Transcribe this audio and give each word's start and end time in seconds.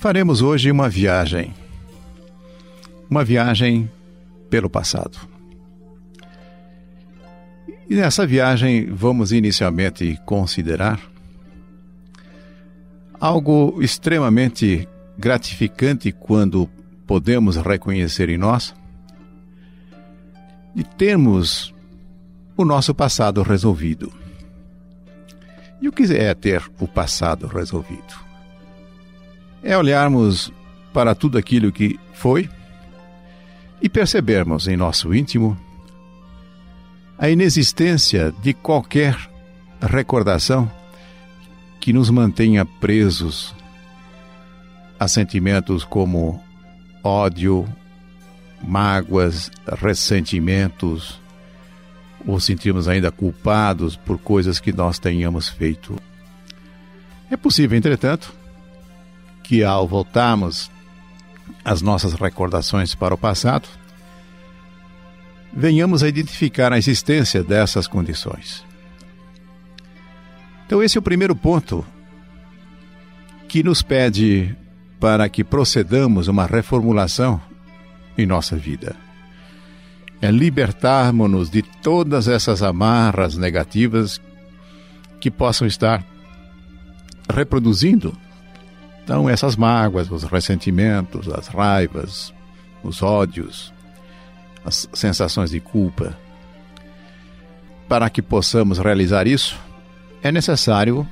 Faremos 0.00 0.40
hoje 0.40 0.70
uma 0.70 0.88
viagem. 0.88 1.52
Uma 3.10 3.22
viagem 3.22 3.92
pelo 4.48 4.70
passado. 4.70 5.18
E 7.86 7.94
nessa 7.94 8.26
viagem 8.26 8.86
vamos 8.86 9.30
inicialmente 9.30 10.18
considerar 10.24 10.98
algo 13.20 13.82
extremamente 13.82 14.88
gratificante 15.18 16.12
quando 16.12 16.66
podemos 17.06 17.56
reconhecer 17.56 18.30
em 18.30 18.38
nós 18.38 18.74
de 20.74 20.82
termos 20.82 21.74
o 22.56 22.64
nosso 22.64 22.94
passado 22.94 23.42
resolvido. 23.42 24.10
E 25.78 25.86
o 25.86 25.92
que 25.92 26.04
é 26.04 26.34
ter 26.34 26.64
o 26.80 26.88
passado 26.88 27.46
resolvido? 27.46 28.29
É 29.62 29.76
olharmos 29.76 30.52
para 30.92 31.14
tudo 31.14 31.38
aquilo 31.38 31.70
que 31.70 31.98
foi 32.14 32.48
e 33.80 33.88
percebermos 33.88 34.68
em 34.68 34.76
nosso 34.76 35.14
íntimo 35.14 35.56
a 37.18 37.28
inexistência 37.28 38.32
de 38.42 38.54
qualquer 38.54 39.16
recordação 39.80 40.70
que 41.80 41.92
nos 41.92 42.10
mantenha 42.10 42.64
presos 42.64 43.54
a 44.98 45.08
sentimentos 45.08 45.84
como 45.84 46.42
ódio, 47.02 47.66
mágoas, 48.62 49.50
ressentimentos, 49.80 51.20
ou 52.26 52.38
sentirmos 52.38 52.86
ainda 52.86 53.10
culpados 53.10 53.96
por 53.96 54.18
coisas 54.18 54.60
que 54.60 54.72
nós 54.72 54.98
tenhamos 54.98 55.48
feito. 55.48 55.96
É 57.30 57.36
possível, 57.36 57.78
entretanto, 57.78 58.34
que 59.50 59.64
ao 59.64 59.84
voltarmos 59.84 60.70
as 61.64 61.82
nossas 61.82 62.12
recordações 62.12 62.94
para 62.94 63.12
o 63.12 63.18
passado, 63.18 63.68
venhamos 65.52 66.04
a 66.04 66.08
identificar 66.08 66.72
a 66.72 66.78
existência 66.78 67.42
dessas 67.42 67.88
condições. 67.88 68.64
Então, 70.64 70.80
esse 70.80 70.96
é 70.96 71.00
o 71.00 71.02
primeiro 71.02 71.34
ponto 71.34 71.84
que 73.48 73.64
nos 73.64 73.82
pede 73.82 74.54
para 75.00 75.28
que 75.28 75.42
procedamos 75.42 76.28
uma 76.28 76.46
reformulação 76.46 77.42
em 78.16 78.26
nossa 78.26 78.54
vida. 78.54 78.94
É 80.22 80.30
libertarmos-nos 80.30 81.50
de 81.50 81.62
todas 81.62 82.28
essas 82.28 82.62
amarras 82.62 83.36
negativas 83.36 84.20
que 85.18 85.28
possam 85.28 85.66
estar 85.66 86.06
reproduzindo 87.28 88.16
então 89.02 89.28
essas 89.28 89.56
mágoas, 89.56 90.10
os 90.10 90.24
ressentimentos, 90.24 91.28
as 91.28 91.48
raivas, 91.48 92.32
os 92.82 93.02
ódios, 93.02 93.72
as 94.64 94.88
sensações 94.92 95.50
de 95.50 95.60
culpa. 95.60 96.16
Para 97.88 98.08
que 98.08 98.22
possamos 98.22 98.78
realizar 98.78 99.26
isso, 99.26 99.58
é 100.22 100.30
necessário 100.30 101.06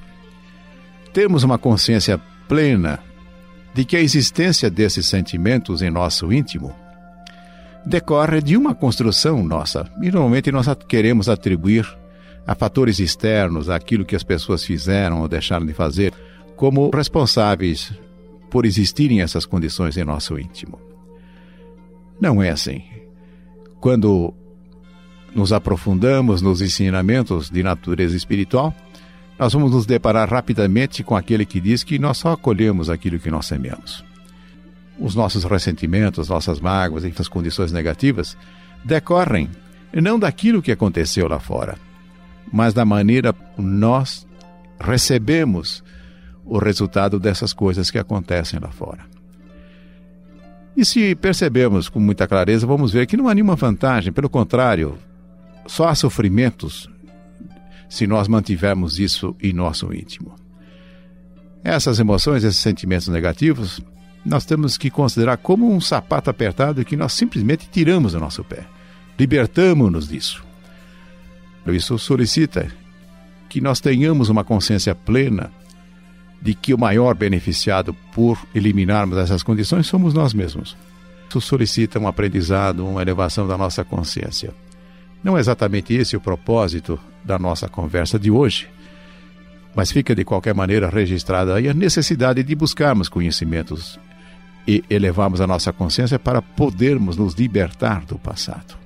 termos 1.12 1.42
uma 1.42 1.58
consciência 1.58 2.20
plena 2.46 3.00
de 3.74 3.84
que 3.84 3.96
a 3.96 4.00
existência 4.00 4.70
desses 4.70 5.06
sentimentos 5.06 5.82
em 5.82 5.90
nosso 5.90 6.32
íntimo 6.32 6.74
decorre 7.84 8.42
de 8.42 8.56
uma 8.56 8.74
construção 8.74 9.42
nossa. 9.42 9.88
E 10.02 10.10
normalmente 10.10 10.52
nós 10.52 10.66
queremos 10.86 11.28
atribuir 11.28 11.86
a 12.46 12.54
fatores 12.54 12.98
externos, 12.98 13.68
aquilo 13.68 14.04
que 14.04 14.16
as 14.16 14.22
pessoas 14.22 14.64
fizeram 14.64 15.20
ou 15.20 15.28
deixaram 15.28 15.66
de 15.66 15.72
fazer, 15.72 16.12
como 16.58 16.90
responsáveis 16.92 17.92
por 18.50 18.66
existirem 18.66 19.22
essas 19.22 19.46
condições 19.46 19.96
em 19.96 20.04
nosso 20.04 20.36
íntimo. 20.36 20.78
Não 22.20 22.42
é 22.42 22.50
assim. 22.50 22.82
Quando 23.80 24.34
nos 25.32 25.52
aprofundamos 25.52 26.42
nos 26.42 26.60
ensinamentos 26.60 27.48
de 27.48 27.62
natureza 27.62 28.16
espiritual, 28.16 28.74
nós 29.38 29.52
vamos 29.52 29.70
nos 29.70 29.86
deparar 29.86 30.28
rapidamente 30.28 31.04
com 31.04 31.16
aquele 31.16 31.46
que 31.46 31.60
diz 31.60 31.84
que 31.84 31.96
nós 31.96 32.18
só 32.18 32.32
acolhemos 32.32 32.90
aquilo 32.90 33.20
que 33.20 33.30
nós 33.30 33.46
sememos. 33.46 34.04
Os 34.98 35.14
nossos 35.14 35.44
ressentimentos, 35.44 36.28
nossas 36.28 36.58
mágoas, 36.58 37.04
essas 37.04 37.28
condições 37.28 37.70
negativas 37.70 38.36
decorrem 38.84 39.48
não 39.94 40.18
daquilo 40.18 40.60
que 40.60 40.72
aconteceu 40.72 41.28
lá 41.28 41.38
fora, 41.38 41.78
mas 42.52 42.74
da 42.74 42.84
maneira 42.84 43.32
nós 43.56 44.26
recebemos 44.80 45.84
o 46.48 46.58
resultado 46.58 47.20
dessas 47.20 47.52
coisas 47.52 47.90
que 47.90 47.98
acontecem 47.98 48.58
lá 48.58 48.70
fora. 48.70 49.04
E 50.76 50.84
se 50.84 51.14
percebemos 51.14 51.88
com 51.88 52.00
muita 52.00 52.26
clareza, 52.26 52.66
vamos 52.66 52.92
ver 52.92 53.06
que 53.06 53.16
não 53.16 53.28
há 53.28 53.34
nenhuma 53.34 53.56
vantagem, 53.56 54.12
pelo 54.12 54.30
contrário, 54.30 54.96
só 55.66 55.88
há 55.88 55.94
sofrimentos 55.94 56.88
se 57.88 58.06
nós 58.06 58.28
mantivermos 58.28 58.98
isso 58.98 59.36
em 59.42 59.52
nosso 59.52 59.92
íntimo. 59.92 60.34
Essas 61.64 61.98
emoções, 61.98 62.44
esses 62.44 62.60
sentimentos 62.60 63.08
negativos, 63.08 63.80
nós 64.24 64.44
temos 64.44 64.78
que 64.78 64.90
considerar 64.90 65.36
como 65.36 65.70
um 65.70 65.80
sapato 65.80 66.30
apertado 66.30 66.84
que 66.84 66.96
nós 66.96 67.12
simplesmente 67.12 67.68
tiramos 67.68 68.12
do 68.12 68.20
nosso 68.20 68.44
pé. 68.44 68.64
Libertamos-nos 69.18 70.08
disso. 70.08 70.44
Isso 71.66 71.98
solicita 71.98 72.70
que 73.48 73.60
nós 73.60 73.80
tenhamos 73.80 74.28
uma 74.28 74.44
consciência 74.44 74.94
plena 74.94 75.50
de 76.40 76.54
que 76.54 76.72
o 76.72 76.78
maior 76.78 77.14
beneficiado 77.14 77.94
por 78.12 78.38
eliminarmos 78.54 79.18
essas 79.18 79.42
condições 79.42 79.86
somos 79.86 80.14
nós 80.14 80.32
mesmos. 80.32 80.76
Isso 81.28 81.40
solicita 81.40 81.98
um 81.98 82.08
aprendizado, 82.08 82.86
uma 82.86 83.02
elevação 83.02 83.46
da 83.46 83.58
nossa 83.58 83.84
consciência. 83.84 84.54
Não 85.22 85.36
é 85.36 85.40
exatamente 85.40 85.92
esse 85.94 86.16
o 86.16 86.20
propósito 86.20 86.98
da 87.24 87.38
nossa 87.38 87.68
conversa 87.68 88.18
de 88.18 88.30
hoje, 88.30 88.68
mas 89.74 89.90
fica 89.90 90.14
de 90.14 90.24
qualquer 90.24 90.54
maneira 90.54 90.88
registrada 90.88 91.54
aí 91.54 91.68
a 91.68 91.74
necessidade 91.74 92.42
de 92.42 92.54
buscarmos 92.54 93.08
conhecimentos 93.08 93.98
e 94.66 94.82
elevarmos 94.88 95.40
a 95.40 95.46
nossa 95.46 95.72
consciência 95.72 96.18
para 96.18 96.40
podermos 96.40 97.16
nos 97.16 97.34
libertar 97.34 98.04
do 98.04 98.18
passado. 98.18 98.76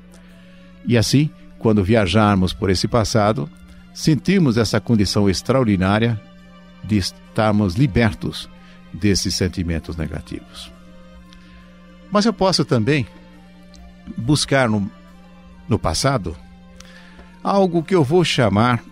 E 0.87 0.97
assim, 0.97 1.31
quando 1.59 1.85
viajarmos 1.85 2.53
por 2.53 2.71
esse 2.71 2.89
passado, 2.89 3.49
sentimos 3.95 4.57
essa 4.57 4.81
condição 4.81 5.29
extraordinária 5.29 6.21
de 6.85 6.97
estarmos 6.97 7.75
libertos 7.75 8.49
desses 8.93 9.35
sentimentos 9.35 9.97
negativos. 9.97 10.73
Mas 12.11 12.27
eu 12.27 12.33
posso 12.33 12.65
também 12.65 13.07
buscar 14.17 14.69
no, 14.69 14.91
no 15.69 15.79
passado 15.79 16.37
algo 17.43 17.83
que 17.83 17.95
eu 17.95 18.05
vou 18.05 18.25
chamar 18.25 18.85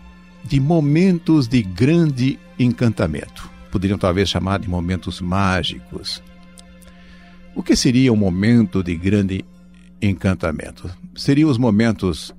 de 0.43 0.59
momentos 0.59 1.47
de 1.47 1.63
grande 1.63 2.39
encantamento. 2.59 3.51
Poderiam 3.71 3.99
talvez 3.99 4.29
chamar 4.29 4.59
de 4.59 4.69
momentos 4.69 5.21
mágicos. 5.21 6.23
O 7.55 7.63
que 7.63 7.77
seria 7.77 8.13
um 8.13 8.17
momento 8.17 8.83
de 8.83 8.97
grande 8.97 9.45
encantamento? 10.01 10.91
Seriam 11.15 11.51
os 11.51 11.59
momentos 11.59 12.35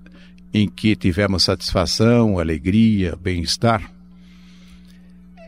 em 0.53 0.67
que 0.67 0.95
tivemos 0.95 1.43
satisfação, 1.43 2.39
alegria, 2.39 3.15
bem-estar 3.15 3.89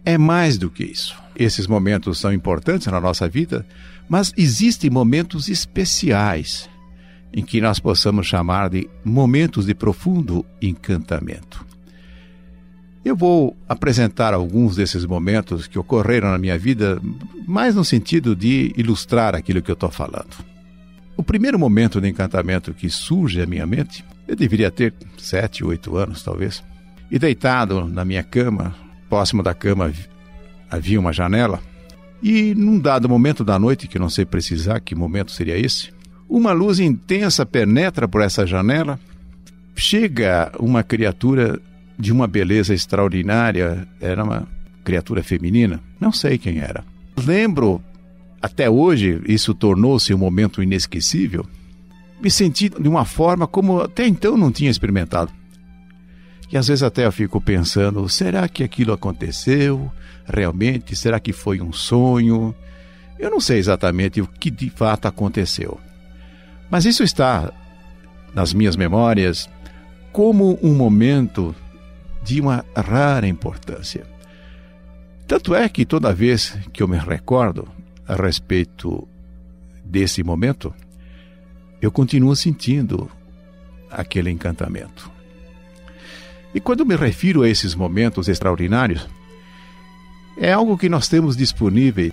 é 0.05 0.17
mais 0.17 0.57
do 0.57 0.69
que 0.69 0.83
isso. 0.83 1.15
Esses 1.35 1.67
momentos 1.67 2.19
são 2.19 2.31
importantes 2.31 2.87
na 2.87 2.99
nossa 2.99 3.27
vida, 3.27 3.65
mas 4.07 4.33
existem 4.37 4.89
momentos 4.89 5.49
especiais 5.49 6.69
em 7.33 7.43
que 7.43 7.59
nós 7.59 7.79
possamos 7.79 8.27
chamar 8.27 8.69
de 8.69 8.87
momentos 9.03 9.65
de 9.65 9.73
profundo 9.73 10.45
encantamento. 10.61 11.65
Eu 13.03 13.15
vou 13.15 13.57
apresentar 13.67 14.33
alguns 14.33 14.75
desses 14.75 15.03
momentos 15.05 15.67
que 15.67 15.77
ocorreram 15.77 16.29
na 16.29 16.37
minha 16.37 16.57
vida, 16.57 17.01
mais 17.45 17.75
no 17.75 17.83
sentido 17.83 18.35
de 18.35 18.71
ilustrar 18.77 19.35
aquilo 19.35 19.61
que 19.61 19.69
eu 19.69 19.73
estou 19.73 19.89
falando. 19.91 20.45
O 21.17 21.23
primeiro 21.23 21.59
momento 21.59 21.99
de 21.99 22.07
encantamento 22.07 22.73
que 22.73 22.89
surge 22.89 23.41
à 23.41 23.45
minha 23.45 23.65
mente, 23.65 24.05
eu 24.27 24.35
deveria 24.35 24.71
ter 24.71 24.93
sete, 25.17 25.65
oito 25.65 25.97
anos 25.97 26.23
talvez, 26.23 26.63
e 27.11 27.19
deitado 27.19 27.85
na 27.87 28.05
minha 28.05 28.23
cama, 28.23 28.73
próximo 29.13 29.43
da 29.43 29.53
cama 29.53 29.93
havia 30.71 30.99
uma 30.99 31.13
janela. 31.13 31.61
E 32.19 32.55
num 32.55 32.79
dado 32.79 33.07
momento 33.07 33.43
da 33.43 33.59
noite, 33.59 33.87
que 33.87 33.99
não 33.99 34.09
sei 34.09 34.25
precisar 34.25 34.79
que 34.79 34.95
momento 34.95 35.31
seria 35.31 35.55
esse, 35.55 35.91
uma 36.27 36.51
luz 36.51 36.79
intensa 36.79 37.45
penetra 37.45 38.07
por 38.07 38.21
essa 38.23 38.47
janela. 38.47 38.99
Chega 39.75 40.51
uma 40.59 40.81
criatura 40.81 41.59
de 41.95 42.11
uma 42.11 42.25
beleza 42.25 42.73
extraordinária, 42.73 43.87
era 44.01 44.23
uma 44.23 44.47
criatura 44.83 45.21
feminina, 45.21 45.79
não 45.99 46.11
sei 46.11 46.39
quem 46.39 46.57
era. 46.57 46.83
Lembro, 47.15 47.83
até 48.41 48.67
hoje, 48.67 49.21
isso 49.27 49.53
tornou-se 49.53 50.11
um 50.11 50.17
momento 50.17 50.63
inesquecível. 50.63 51.45
Me 52.19 52.31
senti 52.31 52.67
de 52.67 52.89
uma 52.89 53.05
forma 53.05 53.45
como 53.45 53.79
até 53.79 54.07
então 54.07 54.35
não 54.35 54.51
tinha 54.51 54.71
experimentado. 54.71 55.31
E 56.53 56.57
às 56.57 56.67
vezes 56.67 56.83
até 56.83 57.03
eu 57.07 57.11
fico 57.11 57.41
pensando: 57.41 58.07
será 58.07 58.47
que 58.47 58.63
aquilo 58.63 58.93
aconteceu 58.93 59.91
realmente? 60.23 60.95
Será 60.95 61.19
que 61.19 61.33
foi 61.33 61.59
um 61.59 61.73
sonho? 61.73 62.53
Eu 63.17 63.31
não 63.31 63.39
sei 63.39 63.57
exatamente 63.57 64.21
o 64.21 64.27
que 64.27 64.51
de 64.51 64.69
fato 64.69 65.07
aconteceu, 65.07 65.79
mas 66.69 66.85
isso 66.85 67.03
está 67.03 67.51
nas 68.35 68.53
minhas 68.53 68.75
memórias 68.75 69.49
como 70.11 70.59
um 70.61 70.75
momento 70.75 71.55
de 72.23 72.39
uma 72.39 72.63
rara 72.75 73.27
importância. 73.27 74.05
Tanto 75.27 75.55
é 75.55 75.67
que 75.67 75.85
toda 75.85 76.13
vez 76.13 76.55
que 76.71 76.83
eu 76.83 76.87
me 76.87 76.99
recordo 76.99 77.67
a 78.07 78.13
respeito 78.13 79.07
desse 79.83 80.21
momento, 80.23 80.71
eu 81.81 81.91
continuo 81.91 82.35
sentindo 82.35 83.09
aquele 83.89 84.29
encantamento. 84.29 85.12
E 86.53 86.59
quando 86.59 86.85
me 86.85 86.95
refiro 86.95 87.41
a 87.41 87.49
esses 87.49 87.73
momentos 87.73 88.27
extraordinários, 88.27 89.07
é 90.37 90.51
algo 90.51 90.77
que 90.77 90.89
nós 90.89 91.07
temos 91.07 91.35
disponível 91.35 92.11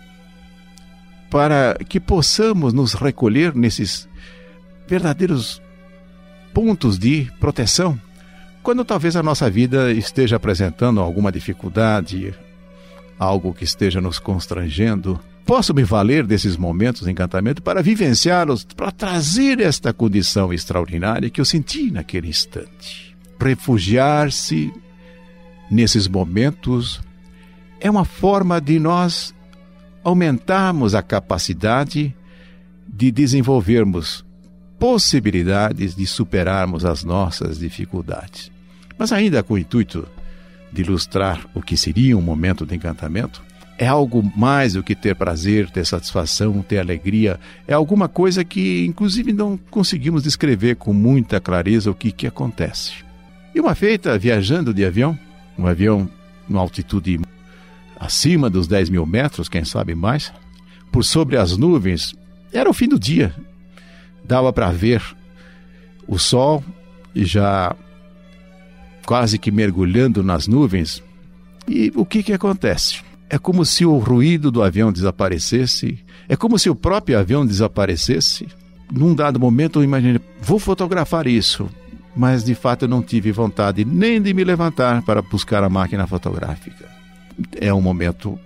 para 1.31 1.77
que 1.89 2.01
possamos 2.01 2.73
nos 2.73 2.95
recolher 2.95 3.55
nesses 3.55 4.09
verdadeiros 4.89 5.63
pontos 6.53 6.99
de 6.99 7.31
proteção, 7.39 8.01
quando 8.63 8.85
talvez 8.85 9.15
a 9.15 9.23
nossa 9.23 9.49
vida 9.49 9.93
esteja 9.93 10.37
apresentando 10.37 11.01
alguma 11.01 11.31
dificuldade, 11.31 12.35
algo 13.19 13.55
que 13.55 13.65
esteja 13.65 14.01
nos 14.01 14.19
constrangendo. 14.19 15.21
Posso 15.47 15.73
me 15.73 15.85
valer 15.85 16.27
desses 16.27 16.57
momentos 16.57 17.05
de 17.05 17.11
encantamento 17.11 17.63
para 17.63 17.83
vivenciá-los, 17.83 18.65
para 18.65 18.91
trazer 18.91 19.61
esta 19.61 19.93
condição 19.93 20.53
extraordinária 20.53 21.31
que 21.31 21.41
eu 21.41 21.45
senti 21.45 21.91
naquele 21.91 22.29
instante 22.29 23.10
refugiar-se 23.41 24.73
nesses 25.71 26.07
momentos 26.07 27.01
é 27.81 27.91
uma 27.91 28.05
forma 28.05 28.61
de 28.61 28.79
nós 28.79 29.35
aumentarmos 30.05 30.95
a 30.95 31.03
capacidade 31.03 32.15
de 32.87 33.11
desenvolvermos 33.11 34.25
possibilidades 34.79 35.95
de 35.95 36.07
superarmos 36.07 36.85
as 36.85 37.05
nossas 37.05 37.59
dificuldades. 37.59 38.51
Mas 38.99 39.13
ainda 39.13 39.43
com 39.43 39.55
o 39.55 39.59
intuito 39.59 40.07
de 40.73 40.83
ilustrar 40.83 41.47
o 41.55 41.63
que 41.63 41.77
seria 41.77 42.17
um 42.17 42.23
momento 42.23 42.67
de 42.67 42.75
encantamento, 42.75 43.43
é 43.79 43.87
algo 43.87 44.23
mais 44.37 44.75
do 44.75 44.83
que 44.83 44.95
ter 44.95 45.15
prazer, 45.15 45.71
ter 45.71 45.87
satisfação, 45.87 46.61
ter 46.63 46.79
alegria. 46.79 47.41
É 47.67 47.73
alguma 47.73 48.09
coisa 48.09 48.45
que, 48.45 48.85
inclusive, 48.85 49.33
não 49.33 49.57
conseguimos 49.57 50.23
descrever 50.23 50.77
com 50.77 50.93
muita 50.93 51.41
clareza 51.41 51.91
o 51.91 51.95
que, 51.95 52.13
que 52.13 52.27
acontece. 52.27 53.10
E 53.55 53.61
uma 53.61 53.75
feita 53.75 54.17
viajando 54.17 54.73
de 54.73 54.85
avião, 54.85 55.19
um 55.59 55.67
avião 55.67 56.09
numa 56.49 56.61
altitude 56.61 57.21
acima 57.99 58.49
dos 58.49 58.67
10 58.67 58.91
mil 58.91 59.05
metros, 59.05 59.49
quem 59.49 59.65
sabe 59.65 59.95
mais, 59.95 60.33
por 60.91 61.05
sobre 61.05 61.37
as 61.37 61.57
nuvens, 61.57 62.15
era 62.53 62.71
o 62.71 62.73
fim 62.75 62.89
do 62.89 62.99
dia. 62.99 63.35
Dava 64.25 64.53
para 64.53 64.71
ver 64.71 65.03
o 66.07 66.19
sol 66.19 66.65
e 67.15 67.25
já 67.25 67.75
quase 69.05 69.39
que 69.39 69.51
mergulhando 69.51 70.23
nas 70.23 70.47
nuvens. 70.47 71.03
E 71.67 71.93
o 71.97 72.05
que, 72.05 72.23
que 72.23 72.33
acontece? 72.33 73.03
É 73.29 73.39
como 73.39 73.65
se 73.65 73.85
o 73.85 73.99
ruído 73.99 74.51
do 74.51 74.63
avião 74.63 74.93
desaparecesse, 74.93 75.99
é 76.29 76.37
como 76.37 76.59
se 76.59 76.71
o 76.71 76.75
próprio 76.75 77.19
avião 77.19 77.45
desaparecesse. 77.45 78.47
Num 78.93 79.15
dado 79.15 79.39
momento 79.39 79.81
eu 79.81 79.85
imaginei, 79.85 80.21
vou 80.41 80.59
fotografar 80.59 81.27
isso 81.27 81.69
mas 82.15 82.45
de 82.45 82.55
fato 82.55 82.85
eu 82.85 82.89
não 82.89 83.03
tive 83.03 83.33
vontade 83.33 83.85
nem 83.85 84.21
de 84.21 84.35
me 84.35 84.45
levantar 84.45 85.03
para 85.03 85.23
buscar 85.23 85.63
a 85.63 85.69
máquina 85.69 86.07
fotográfica. 86.07 86.89
É 87.57 87.73
um 87.73 87.81
momento 87.81 88.39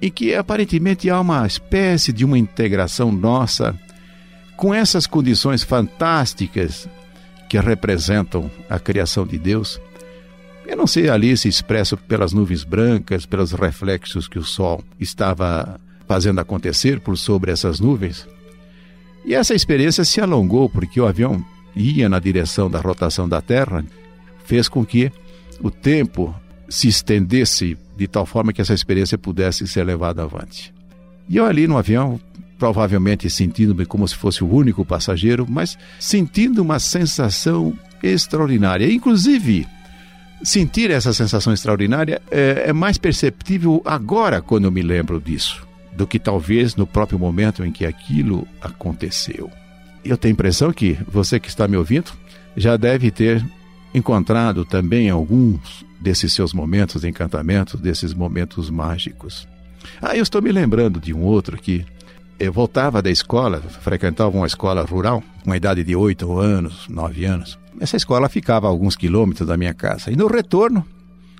em 0.00 0.10
que 0.10 0.34
aparentemente 0.34 1.08
há 1.08 1.20
uma 1.20 1.46
espécie 1.46 2.12
de 2.12 2.24
uma 2.24 2.38
integração 2.38 3.10
nossa 3.10 3.78
com 4.56 4.72
essas 4.72 5.06
condições 5.06 5.62
fantásticas 5.62 6.88
que 7.48 7.58
representam 7.58 8.50
a 8.68 8.78
criação 8.78 9.26
de 9.26 9.38
Deus. 9.38 9.80
Eu 10.66 10.76
não 10.76 10.86
sei 10.86 11.08
ali 11.08 11.36
se 11.36 11.48
expresso 11.48 11.96
pelas 11.96 12.32
nuvens 12.32 12.64
brancas, 12.64 13.24
pelos 13.24 13.52
reflexos 13.52 14.26
que 14.28 14.38
o 14.38 14.44
sol 14.44 14.82
estava 14.98 15.80
fazendo 16.08 16.40
acontecer 16.40 17.00
por 17.00 17.16
sobre 17.16 17.50
essas 17.50 17.80
nuvens. 17.80 18.26
E 19.24 19.34
essa 19.34 19.54
experiência 19.54 20.04
se 20.04 20.20
alongou 20.20 20.68
porque 20.68 21.00
o 21.00 21.06
avião 21.06 21.44
ia 21.76 22.08
na 22.08 22.18
direção 22.18 22.70
da 22.70 22.80
rotação 22.80 23.28
da 23.28 23.42
Terra, 23.42 23.84
fez 24.44 24.68
com 24.68 24.84
que 24.84 25.12
o 25.60 25.70
tempo 25.70 26.34
se 26.68 26.88
estendesse 26.88 27.76
de 27.96 28.08
tal 28.08 28.26
forma 28.26 28.52
que 28.52 28.60
essa 28.60 28.74
experiência 28.74 29.18
pudesse 29.18 29.66
ser 29.66 29.84
levada 29.84 30.22
avante. 30.22 30.72
E 31.28 31.36
eu 31.36 31.44
ali 31.44 31.66
no 31.66 31.76
avião, 31.76 32.20
provavelmente 32.58 33.28
sentindo-me 33.28 33.84
como 33.84 34.06
se 34.08 34.16
fosse 34.16 34.42
o 34.42 34.50
único 34.50 34.84
passageiro, 34.84 35.46
mas 35.48 35.78
sentindo 35.98 36.62
uma 36.62 36.78
sensação 36.78 37.76
extraordinária. 38.02 38.90
Inclusive, 38.90 39.66
sentir 40.42 40.90
essa 40.90 41.12
sensação 41.12 41.52
extraordinária 41.52 42.20
é, 42.30 42.64
é 42.66 42.72
mais 42.72 42.98
perceptível 42.98 43.82
agora 43.84 44.40
quando 44.40 44.64
eu 44.64 44.72
me 44.72 44.82
lembro 44.82 45.20
disso, 45.20 45.66
do 45.92 46.06
que 46.06 46.18
talvez 46.18 46.76
no 46.76 46.86
próprio 46.86 47.18
momento 47.18 47.64
em 47.64 47.72
que 47.72 47.84
aquilo 47.84 48.46
aconteceu 48.60 49.50
eu 50.08 50.16
tenho 50.16 50.32
a 50.32 50.34
impressão 50.34 50.72
que 50.72 50.98
você 51.08 51.38
que 51.38 51.48
está 51.48 51.66
me 51.66 51.76
ouvindo 51.76 52.12
já 52.56 52.76
deve 52.76 53.10
ter 53.10 53.44
encontrado 53.94 54.64
também 54.64 55.10
alguns 55.10 55.84
desses 56.00 56.32
seus 56.32 56.52
momentos 56.52 57.02
de 57.02 57.08
encantamento, 57.08 57.76
desses 57.76 58.12
momentos 58.12 58.70
mágicos. 58.70 59.48
Ah, 60.00 60.16
eu 60.16 60.22
estou 60.22 60.42
me 60.42 60.52
lembrando 60.52 61.00
de 61.00 61.14
um 61.14 61.22
outro 61.22 61.56
que 61.56 61.84
eu 62.38 62.52
voltava 62.52 63.00
da 63.00 63.10
escola, 63.10 63.60
frequentava 63.60 64.36
uma 64.36 64.46
escola 64.46 64.82
rural, 64.82 65.22
com 65.42 65.52
a 65.52 65.56
idade 65.56 65.82
de 65.82 65.96
oito 65.96 66.38
anos, 66.38 66.86
nove 66.88 67.24
anos. 67.24 67.58
Essa 67.80 67.96
escola 67.96 68.28
ficava 68.28 68.66
a 68.66 68.70
alguns 68.70 68.96
quilômetros 68.96 69.48
da 69.48 69.56
minha 69.56 69.72
casa. 69.72 70.10
E 70.10 70.16
no 70.16 70.26
retorno, 70.26 70.86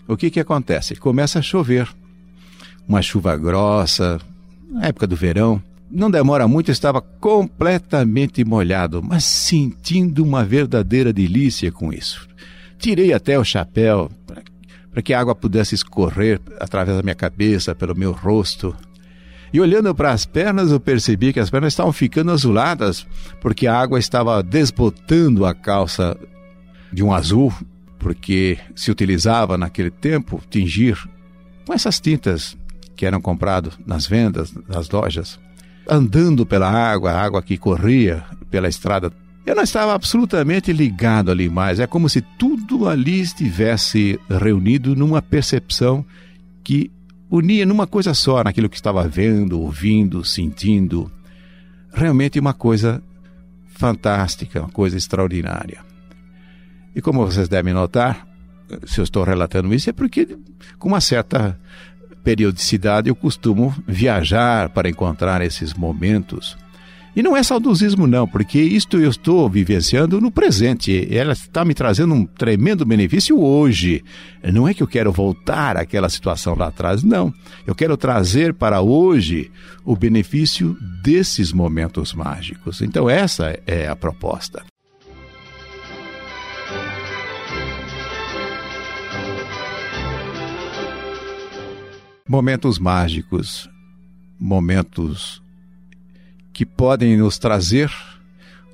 o 0.08 0.16
que, 0.16 0.30
que 0.30 0.40
acontece? 0.40 0.96
Começa 0.96 1.38
a 1.38 1.42
chover. 1.42 1.88
Uma 2.88 3.02
chuva 3.02 3.36
grossa, 3.36 4.20
na 4.70 4.86
época 4.86 5.06
do 5.06 5.16
verão. 5.16 5.62
Não 5.90 6.10
demora 6.10 6.48
muito, 6.48 6.70
estava 6.70 7.00
completamente 7.00 8.44
molhado, 8.44 9.02
mas 9.02 9.24
sentindo 9.24 10.24
uma 10.24 10.44
verdadeira 10.44 11.12
delícia 11.12 11.70
com 11.70 11.92
isso. 11.92 12.28
Tirei 12.76 13.12
até 13.12 13.38
o 13.38 13.44
chapéu 13.44 14.10
para 14.90 15.02
que 15.02 15.14
a 15.14 15.20
água 15.20 15.34
pudesse 15.34 15.74
escorrer 15.74 16.40
através 16.58 16.96
da 16.96 17.02
minha 17.02 17.14
cabeça, 17.14 17.74
pelo 17.74 17.94
meu 17.94 18.12
rosto. 18.12 18.74
E 19.52 19.60
olhando 19.60 19.94
para 19.94 20.10
as 20.10 20.26
pernas, 20.26 20.70
eu 20.72 20.80
percebi 20.80 21.32
que 21.32 21.40
as 21.40 21.50
pernas 21.50 21.72
estavam 21.72 21.92
ficando 21.92 22.32
azuladas, 22.32 23.06
porque 23.40 23.66
a 23.66 23.78
água 23.78 23.98
estava 23.98 24.42
desbotando 24.42 25.46
a 25.46 25.54
calça 25.54 26.18
de 26.92 27.02
um 27.02 27.12
azul, 27.12 27.52
porque 27.98 28.58
se 28.74 28.90
utilizava 28.90 29.56
naquele 29.56 29.90
tempo 29.90 30.42
tingir 30.50 30.98
com 31.64 31.72
essas 31.72 32.00
tintas 32.00 32.56
que 32.96 33.06
eram 33.06 33.20
compradas 33.20 33.78
nas 33.86 34.06
vendas, 34.06 34.52
nas 34.68 34.90
lojas 34.90 35.38
andando 35.88 36.44
pela 36.44 36.70
água, 36.70 37.12
a 37.12 37.22
água 37.22 37.42
que 37.42 37.56
corria 37.56 38.24
pela 38.50 38.68
estrada. 38.68 39.12
Eu 39.44 39.54
não 39.54 39.62
estava 39.62 39.94
absolutamente 39.94 40.72
ligado 40.72 41.30
ali 41.30 41.48
mais. 41.48 41.78
É 41.78 41.86
como 41.86 42.08
se 42.08 42.20
tudo 42.20 42.88
ali 42.88 43.20
estivesse 43.20 44.18
reunido 44.28 44.96
numa 44.96 45.22
percepção 45.22 46.04
que 46.64 46.90
unia 47.30 47.64
numa 47.64 47.86
coisa 47.86 48.12
só, 48.12 48.42
naquilo 48.42 48.68
que 48.68 48.76
estava 48.76 49.06
vendo, 49.06 49.60
ouvindo, 49.60 50.24
sentindo. 50.24 51.10
Realmente 51.92 52.40
uma 52.40 52.52
coisa 52.52 53.02
fantástica, 53.68 54.60
uma 54.60 54.70
coisa 54.70 54.96
extraordinária. 54.96 55.80
E 56.94 57.00
como 57.00 57.24
vocês 57.24 57.48
devem 57.48 57.74
notar, 57.74 58.26
se 58.84 59.00
eu 59.00 59.04
estou 59.04 59.22
relatando 59.22 59.72
isso, 59.72 59.90
é 59.90 59.92
porque 59.92 60.36
com 60.78 60.88
uma 60.88 61.00
certa 61.00 61.58
periodicidade 62.26 63.08
eu 63.08 63.14
costumo 63.14 63.72
viajar 63.86 64.68
para 64.70 64.88
encontrar 64.88 65.42
esses 65.42 65.72
momentos. 65.72 66.58
E 67.14 67.22
não 67.22 67.36
é 67.36 67.42
saudosismo, 67.42 68.04
não, 68.04 68.26
porque 68.26 68.60
isto 68.60 68.98
eu 68.98 69.08
estou 69.08 69.48
vivenciando 69.48 70.20
no 70.20 70.28
presente. 70.28 71.06
Ela 71.08 71.34
está 71.34 71.64
me 71.64 71.72
trazendo 71.72 72.12
um 72.12 72.26
tremendo 72.26 72.84
benefício 72.84 73.40
hoje. 73.40 74.02
Não 74.52 74.66
é 74.66 74.74
que 74.74 74.82
eu 74.82 74.88
quero 74.88 75.12
voltar 75.12 75.76
àquela 75.76 76.08
situação 76.08 76.56
lá 76.56 76.66
atrás, 76.66 77.04
não. 77.04 77.32
Eu 77.64 77.76
quero 77.76 77.96
trazer 77.96 78.52
para 78.52 78.80
hoje 78.80 79.48
o 79.84 79.94
benefício 79.94 80.76
desses 81.04 81.52
momentos 81.52 82.12
mágicos. 82.12 82.82
Então, 82.82 83.08
essa 83.08 83.56
é 83.68 83.86
a 83.86 83.94
proposta. 83.94 84.64
Momentos 92.28 92.78
mágicos, 92.78 93.70
momentos 94.38 95.40
que 96.52 96.66
podem 96.66 97.16
nos 97.16 97.38
trazer 97.38 97.88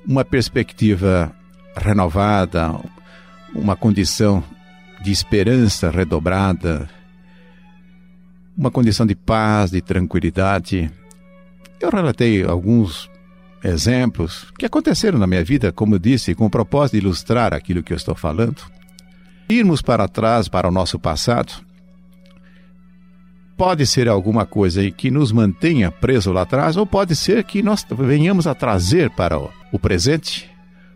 uma 0.07 0.25
perspectiva 0.25 1.31
renovada, 1.75 2.73
uma 3.53 3.75
condição 3.75 4.43
de 5.03 5.11
esperança 5.11 5.91
redobrada, 5.91 6.89
uma 8.57 8.71
condição 8.71 9.05
de 9.05 9.15
paz, 9.15 9.69
de 9.69 9.81
tranquilidade. 9.81 10.89
Eu 11.79 11.91
relatei 11.91 12.43
alguns 12.43 13.09
exemplos 13.63 14.51
que 14.57 14.65
aconteceram 14.65 15.19
na 15.19 15.27
minha 15.27 15.43
vida, 15.43 15.71
como 15.71 15.99
disse, 15.99 16.33
com 16.33 16.47
o 16.47 16.49
propósito 16.49 16.93
de 16.93 17.05
ilustrar 17.05 17.53
aquilo 17.53 17.83
que 17.83 17.93
eu 17.93 17.97
estou 17.97 18.15
falando. 18.15 18.63
Irmos 19.47 19.81
para 19.81 20.07
trás, 20.07 20.47
para 20.47 20.67
o 20.67 20.71
nosso 20.71 20.97
passado, 20.97 21.53
pode 23.57 23.85
ser 23.85 24.07
alguma 24.07 24.45
coisa 24.45 24.89
que 24.91 25.11
nos 25.11 25.31
mantenha 25.31 25.91
preso 25.91 26.31
lá 26.31 26.41
atrás, 26.41 26.77
ou 26.77 26.85
pode 26.85 27.15
ser 27.15 27.43
que 27.43 27.61
nós 27.61 27.85
venhamos 27.97 28.47
a 28.47 28.55
trazer 28.55 29.09
para 29.11 29.37
o 29.37 29.79
presente 29.79 30.49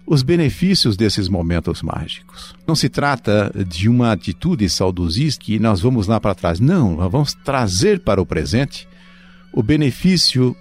os 0.06 0.24
benefícios 0.24 0.96
desses 0.96 1.28
momentos 1.28 1.82
mágicos. 1.82 2.56
Não 2.66 2.76
se 2.76 2.88
trata 2.88 3.52
de 3.68 3.90
uma 3.90 4.14
atitude 4.14 4.70
saudosista 4.70 5.44
que 5.44 5.60
nós 5.60 5.82
vamos 5.82 6.08
lá 6.08 6.20
para 6.20 6.34
trás. 6.34 6.62
Não, 6.62 6.96
nós 6.96 7.12
vamos 7.12 7.34
trazer 7.34 8.00
para 8.00 8.22
o 8.22 8.26
presente 8.26 8.88
o 9.52 9.62
benefício 9.62 10.56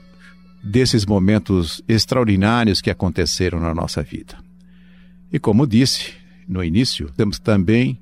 desses 0.63 1.07
momentos 1.07 1.81
extraordinários 1.87 2.81
que 2.81 2.91
aconteceram 2.91 3.61
na 3.61 3.73
nossa 3.73 4.03
vida. 4.03 4.37
E 5.33 5.39
como 5.39 5.67
disse 5.67 6.13
no 6.49 6.63
início, 6.63 7.11
temos 7.17 7.39
também 7.39 8.01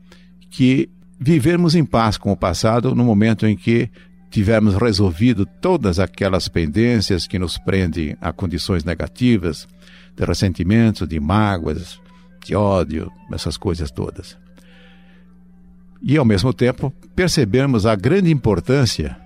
que 0.49 0.89
vivermos 1.19 1.75
em 1.75 1.85
paz 1.85 2.17
com 2.17 2.33
o 2.33 2.37
passado 2.37 2.95
no 2.95 3.05
momento 3.05 3.47
em 3.47 3.57
que 3.57 3.91
tivermos 4.31 4.75
resolvido 4.75 5.47
todas 5.47 5.99
aquelas 5.99 6.49
pendências 6.49 7.27
que 7.27 7.39
nos 7.39 7.57
prendem 7.57 8.17
a 8.21 8.33
condições 8.33 8.83
negativas, 8.83 9.69
de 10.17 10.25
ressentimento, 10.25 11.07
de 11.07 11.21
mágoas, 11.21 12.01
de 12.45 12.55
ódio, 12.55 13.11
essas 13.33 13.57
coisas 13.57 13.91
todas. 13.91 14.37
E, 16.03 16.17
ao 16.17 16.25
mesmo 16.25 16.53
tempo, 16.53 16.93
percebemos 17.15 17.87
a 17.87 17.95
grande 17.95 18.31
importância 18.31 19.17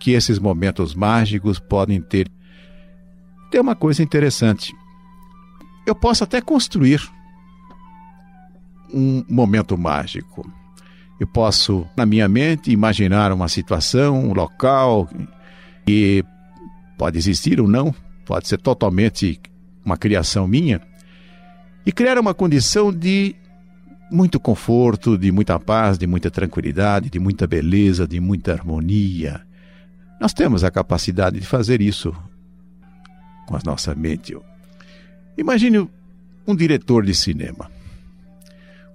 que 0.00 0.12
esses 0.12 0.38
momentos 0.38 0.94
mágicos 0.94 1.58
podem 1.58 2.00
ter. 2.00 2.28
Tem 3.50 3.60
uma 3.60 3.76
coisa 3.76 4.02
interessante. 4.02 4.72
Eu 5.86 5.94
posso 5.94 6.24
até 6.24 6.40
construir 6.40 7.00
um 8.92 9.24
momento 9.28 9.78
mágico. 9.78 10.50
Eu 11.20 11.26
posso, 11.26 11.86
na 11.94 12.06
minha 12.06 12.26
mente, 12.26 12.72
imaginar 12.72 13.30
uma 13.30 13.46
situação, 13.46 14.30
um 14.30 14.32
local, 14.32 15.06
que 15.84 16.24
pode 16.96 17.18
existir 17.18 17.60
ou 17.60 17.68
não, 17.68 17.94
pode 18.24 18.48
ser 18.48 18.56
totalmente 18.56 19.38
uma 19.84 19.98
criação 19.98 20.48
minha, 20.48 20.80
e 21.84 21.92
criar 21.92 22.18
uma 22.18 22.32
condição 22.32 22.90
de 22.90 23.36
muito 24.10 24.40
conforto, 24.40 25.18
de 25.18 25.30
muita 25.30 25.60
paz, 25.60 25.98
de 25.98 26.06
muita 26.06 26.30
tranquilidade, 26.30 27.10
de 27.10 27.18
muita 27.18 27.46
beleza, 27.46 28.08
de 28.08 28.18
muita 28.18 28.52
harmonia. 28.52 29.42
Nós 30.18 30.32
temos 30.32 30.64
a 30.64 30.70
capacidade 30.70 31.38
de 31.38 31.46
fazer 31.46 31.82
isso 31.82 32.14
com 33.46 33.56
a 33.56 33.60
nossa 33.64 33.94
mente. 33.94 34.34
Imagine 35.36 35.86
um 36.46 36.56
diretor 36.56 37.04
de 37.04 37.14
cinema. 37.14 37.70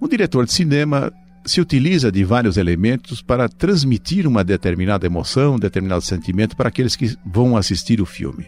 Um 0.00 0.08
diretor 0.08 0.44
de 0.44 0.52
cinema 0.52 1.12
se 1.46 1.60
utiliza 1.60 2.10
de 2.10 2.24
vários 2.24 2.56
elementos 2.56 3.22
para 3.22 3.48
transmitir 3.48 4.26
uma 4.26 4.42
determinada 4.42 5.06
emoção, 5.06 5.54
um 5.54 5.58
determinado 5.58 6.02
sentimento 6.02 6.56
para 6.56 6.68
aqueles 6.68 6.96
que 6.96 7.16
vão 7.24 7.56
assistir 7.56 8.00
o 8.00 8.06
filme 8.06 8.46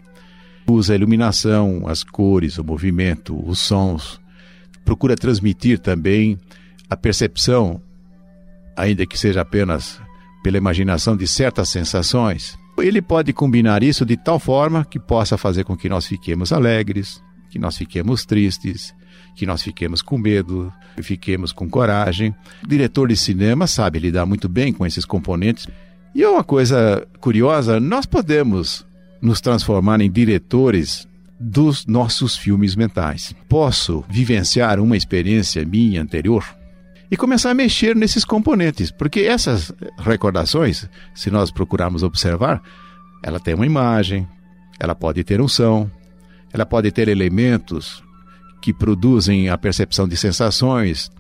usa 0.73 0.93
a 0.93 0.97
iluminação, 0.97 1.85
as 1.87 2.03
cores, 2.03 2.59
o 2.59 2.65
movimento, 2.65 3.39
os 3.49 3.61
sons. 3.61 4.21
Procura 4.85 5.17
transmitir 5.17 5.79
também 5.79 6.39
a 6.89 6.97
percepção, 6.97 7.81
ainda 8.77 9.07
que 9.07 9.19
seja 9.19 9.41
apenas 9.41 10.01
pela 10.43 10.59
imaginação, 10.59 11.17
de 11.17 11.27
certas 11.27 11.69
sensações. 11.69 12.59
Ele 12.79 13.03
pode 13.03 13.33
combinar 13.33 13.83
isso 13.83 14.07
de 14.07 14.17
tal 14.17 14.39
forma 14.39 14.85
que 14.85 15.01
possa 15.01 15.37
fazer 15.37 15.65
com 15.65 15.77
que 15.77 15.89
nós 15.89 16.07
fiquemos 16.07 16.53
alegres, 16.53 17.23
que 17.51 17.59
nós 17.59 17.77
fiquemos 17.77 18.25
tristes, 18.25 18.95
que 19.35 19.47
nós 19.47 19.63
fiquemos 19.63 20.03
com 20.03 20.19
medo, 20.19 20.73
que 20.97 21.03
fiquemos 21.03 21.53
com 21.53 21.69
coragem. 21.69 22.35
O 22.63 22.67
diretor 22.67 23.09
de 23.09 23.17
cinema 23.17 23.67
sabe 23.67 23.99
lidar 23.99 24.27
muito 24.27 24.49
bem 24.49 24.73
com 24.73 24.85
esses 24.85 25.05
componentes. 25.05 25.67
E 26.15 26.23
é 26.23 26.29
uma 26.29 26.45
coisa 26.45 27.07
curiosa, 27.21 27.79
nós 27.79 28.07
podemos 28.07 28.87
nos 29.21 29.41
transformar 29.41 30.01
em 30.01 30.11
diretores 30.11 31.07
dos 31.39 31.87
nossos 31.87 32.37
filmes 32.37 32.75
mentais. 32.75 33.35
Posso 33.49 34.05
vivenciar 34.09 34.81
uma 34.81 34.97
experiência 34.97 35.65
minha 35.65 36.03
anterior 36.03 36.45
e 37.11 37.17
começar 37.17 37.51
a 37.51 37.55
mexer 37.55 37.97
nesses 37.97 38.25
componentes, 38.25 38.91
porque 38.91 39.21
essas 39.21 39.73
recordações, 39.99 40.89
se 41.15 41.31
nós 41.31 41.51
procurarmos 41.51 42.03
observar, 42.03 42.63
ela 43.23 43.41
tem 43.41 43.55
uma 43.55 43.67
imagem, 43.67 44.29
ela 44.79 44.95
pode 44.95 45.25
ter 45.25 45.41
um 45.41 45.49
som, 45.49 45.91
ela 46.53 46.67
pode 46.67 46.91
ter 46.91 47.09
elementos 47.09 48.03
que 48.61 48.73
produzem 48.73 49.49
a 49.49 49.59
percepção 49.59 50.09
de 50.09 50.17
sensações, 50.17 51.11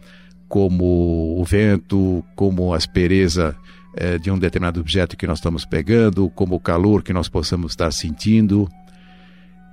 como 0.48 1.38
o 1.38 1.44
vento, 1.44 2.24
como 2.34 2.72
a 2.72 2.76
aspereza 2.76 3.54
é, 3.94 4.18
de 4.18 4.30
um 4.30 4.38
determinado 4.38 4.80
objeto 4.80 5.16
que 5.16 5.26
nós 5.26 5.38
estamos 5.38 5.64
pegando, 5.64 6.30
como 6.30 6.54
o 6.54 6.60
calor 6.60 7.02
que 7.02 7.12
nós 7.12 7.28
possamos 7.28 7.72
estar 7.72 7.92
sentindo. 7.92 8.68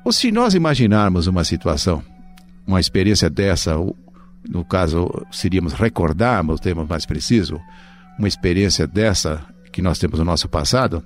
Ou 0.03 0.11
se 0.11 0.31
nós 0.31 0.53
imaginarmos 0.53 1.27
uma 1.27 1.43
situação, 1.43 2.03
uma 2.67 2.79
experiência 2.79 3.29
dessa, 3.29 3.75
no 4.47 4.65
caso 4.65 5.09
seríamos 5.31 5.73
recordarmos, 5.73 6.59
termo 6.59 6.85
mais 6.87 7.05
preciso, 7.05 7.59
uma 8.19 8.27
experiência 8.27 8.85
dessa 8.85 9.43
que 9.71 9.81
nós 9.81 9.99
temos 9.99 10.19
no 10.19 10.25
nosso 10.25 10.47
passado, 10.47 11.03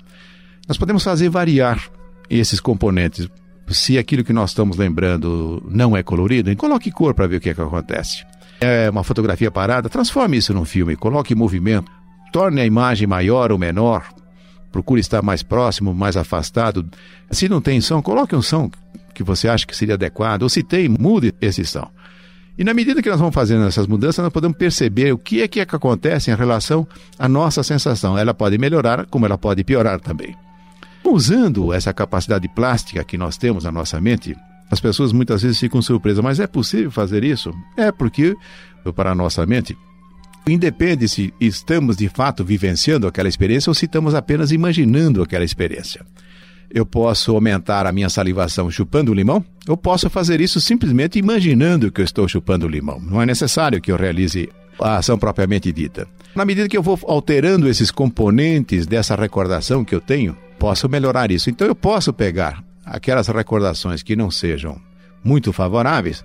nós 0.68 0.78
podemos 0.78 1.04
fazer 1.04 1.30
variar 1.30 1.90
esses 2.30 2.60
componentes. 2.60 3.28
Se 3.72 3.98
aquilo 3.98 4.24
que 4.24 4.34
nós 4.34 4.52
estamos 4.52 4.78
lembrando 4.78 5.64
não 5.70 5.96
é 5.96 6.04
colorido, 6.04 6.56
coloque 6.56 6.92
cor 6.92 7.14
para 7.14 7.28
ver 7.28 7.38
o 7.38 7.40
que, 7.40 7.50
é 7.50 7.54
que 7.54 7.62
acontece. 7.62 8.26
É 8.60 8.90
uma 8.90 9.04
fotografia 9.04 9.50
parada, 9.50 9.90
transforme 9.90 10.38
isso 10.38 10.54
num 10.54 10.66
filme, 10.66 10.96
coloque 10.96 11.34
movimento, 11.34 11.90
torne 12.32 12.62
a 12.62 12.66
imagem 12.66 13.08
maior 13.08 13.52
ou 13.52 13.58
menor, 13.58 14.06
procure 14.72 15.00
estar 15.00 15.22
mais 15.22 15.44
próximo, 15.44 15.94
mais 15.94 16.18
afastado. 16.18 16.86
Se 17.32 17.48
não 17.48 17.62
tem 17.62 17.80
som, 17.80 18.02
coloque 18.02 18.36
um 18.36 18.42
som 18.42 18.70
que 19.14 19.24
você 19.24 19.48
acha 19.48 19.66
que 19.66 19.76
seria 19.76 19.96
adequado, 19.96 20.44
ou 20.44 20.50
se 20.50 20.64
tem, 20.64 20.90
mude 20.90 21.34
esse 21.42 21.66
som. 21.66 21.90
E 22.58 22.64
na 22.64 22.74
medida 22.74 23.02
que 23.02 23.10
nós 23.10 23.20
vamos 23.20 23.34
fazendo 23.34 23.66
essas 23.66 23.88
mudanças, 23.88 24.22
nós 24.22 24.34
podemos 24.34 24.58
perceber 24.58 25.14
o 25.14 25.18
que 25.18 25.42
é 25.42 25.48
que, 25.48 25.62
é 25.62 25.66
que 25.66 25.76
acontece 25.76 26.30
em 26.30 26.36
relação 26.36 26.86
à 27.18 27.28
nossa 27.30 27.64
sensação. 27.64 28.18
Ela 28.18 28.34
pode 28.34 28.58
melhorar, 28.58 29.06
como 29.06 29.26
ela 29.26 29.38
pode 29.38 29.64
piorar 29.64 30.00
também. 30.02 30.36
Usando 31.04 31.74
essa 31.74 31.94
capacidade 31.94 32.48
plástica 32.50 33.04
que 33.04 33.18
nós 33.18 33.38
temos 33.38 33.64
na 33.64 33.72
nossa 33.72 34.00
mente, 34.00 34.36
as 34.70 34.80
pessoas 34.80 35.12
muitas 35.12 35.42
vezes 35.42 35.60
ficam 35.60 35.82
surpresas, 35.82 36.24
mas 36.24 36.40
é 36.40 36.48
possível 36.48 36.92
fazer 36.92 37.24
isso? 37.24 37.52
É 37.76 37.92
porque, 37.92 38.36
para 38.96 39.12
a 39.12 39.16
nossa 39.16 39.46
mente, 39.46 39.76
Independe 40.48 41.08
se 41.08 41.34
estamos 41.40 41.98
de 41.98 42.10
fato 42.10 42.44
vivenciando 42.44 43.08
aquela 43.08 43.30
experiência 43.30 43.70
ou 43.70 43.74
se 43.74 43.86
estamos 43.86 44.16
apenas 44.16 44.52
imaginando 44.52 45.22
aquela 45.22 45.46
experiência. 45.46 46.04
Eu 46.72 46.86
posso 46.86 47.34
aumentar 47.34 47.86
a 47.86 47.92
minha 47.92 48.10
salivação 48.10 48.70
chupando 48.70 49.14
limão? 49.14 49.44
Eu 49.68 49.76
posso 49.76 50.10
fazer 50.10 50.40
isso 50.40 50.60
simplesmente 50.60 51.20
imaginando 51.20 51.92
que 51.92 52.02
eu 52.02 52.06
estou 52.06 52.28
chupando 52.28 52.68
limão. 52.68 53.00
Não 53.00 53.22
é 53.22 53.26
necessário 53.26 53.82
que 53.82 53.92
eu 53.92 53.96
realize 53.96 54.50
a 54.80 54.98
ação 54.98 55.18
propriamente 55.18 55.72
dita. 55.72 56.08
Na 56.36 56.46
medida 56.46 56.70
que 56.70 56.78
eu 56.78 56.84
vou 56.84 56.98
alterando 57.08 57.68
esses 57.68 57.92
componentes 57.92 58.86
dessa 58.86 59.16
recordação 59.16 59.84
que 59.84 59.94
eu 59.94 60.00
tenho, 60.00 60.38
posso 60.60 60.90
melhorar 60.90 61.32
isso. 61.32 61.50
Então 61.50 61.66
eu 61.66 61.74
posso 61.74 62.12
pegar 62.12 62.64
aquelas 62.86 63.28
recordações 63.28 64.04
que 64.04 64.16
não 64.16 64.30
sejam 64.30 64.80
muito 65.24 65.54
favoráveis 65.54 66.24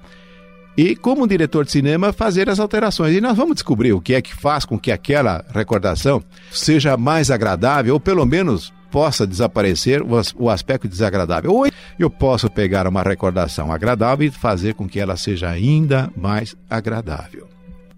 e, 0.76 0.96
como 0.96 1.26
diretor 1.26 1.64
de 1.64 1.70
cinema, 1.70 2.12
fazer 2.12 2.50
as 2.50 2.58
alterações. 2.58 3.16
E 3.16 3.20
nós 3.20 3.36
vamos 3.36 3.54
descobrir 3.54 3.92
o 3.92 4.00
que 4.00 4.14
é 4.14 4.20
que 4.20 4.34
faz 4.34 4.64
com 4.64 4.78
que 4.78 4.90
aquela 4.90 5.44
recordação 5.54 6.22
seja 6.50 6.96
mais 6.96 7.30
agradável, 7.30 7.94
ou 7.94 8.00
pelo 8.00 8.26
menos 8.26 8.72
possa 8.90 9.26
desaparecer 9.26 10.02
o 10.36 10.50
aspecto 10.50 10.88
desagradável. 10.88 11.52
Ou 11.52 11.66
eu 11.98 12.10
posso 12.10 12.50
pegar 12.50 12.88
uma 12.88 13.02
recordação 13.02 13.72
agradável 13.72 14.26
e 14.26 14.30
fazer 14.30 14.74
com 14.74 14.88
que 14.88 14.98
ela 14.98 15.16
seja 15.16 15.48
ainda 15.48 16.10
mais 16.16 16.56
agradável. 16.68 17.48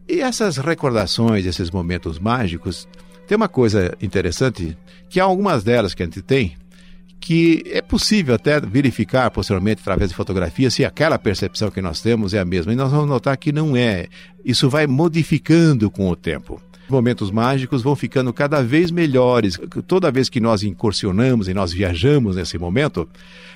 E 0.09 0.21
essas 0.21 0.57
recordações, 0.59 1.47
esses 1.47 1.71
momentos 1.71 2.19
mágicos, 2.19 2.87
tem 3.27 3.37
uma 3.37 3.49
coisa 3.49 3.97
interessante, 4.01 4.77
que 5.09 5.21
há 5.21 5.25
algumas 5.25 5.65
delas 5.65 5.95
que 5.95 6.03
a 6.03 6.07
gente 6.07 6.23
tem, 6.23 6.57
que 7.21 7.65
é 7.67 7.83
possível 7.83 8.35
até 8.35 8.61
verificar 8.61 9.31
posteriormente 9.31 9.81
através 9.81 10.11
de 10.11 10.17
fotografias 10.17 10.75
se 10.75 10.85
aquela 10.85 11.19
percepção 11.19 11.71
que 11.71 11.83
nós 11.83 12.01
temos 12.01 12.35
é 12.35 12.39
a 12.39 12.45
mesma. 12.45 12.73
E 12.73 12.77
nós 12.77 12.91
vamos 12.91 13.09
notar 13.09 13.37
que 13.37 13.51
não 13.51 13.77
é. 13.77 14.07
Isso 14.45 14.71
vai 14.71 14.87
modificando 14.87 15.91
com 15.91 16.09
o 16.09 16.15
tempo. 16.15 16.61
Momentos 16.89 17.33
mágicos 17.33 17.83
vão 17.83 17.97
ficando 17.97 18.33
cada 18.33 18.63
vez 18.63 18.93
melhores. 18.93 19.59
Toda 19.89 20.11
vez 20.11 20.29
que 20.29 20.39
nós 20.39 20.63
incursionamos 20.63 21.49
e 21.49 21.55
nós 21.55 21.73
viajamos 21.73 22.37
nesse 22.37 22.59
momento, 22.59 23.09